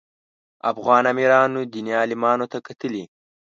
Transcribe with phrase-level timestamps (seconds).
[0.71, 3.03] افغان امیرانو دیني عالمانو ته کتلي.